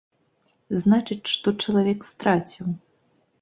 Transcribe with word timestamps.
Значыць, 0.79 1.31
што 1.33 1.47
чалавек 1.67 1.99
страціў? 2.11 2.65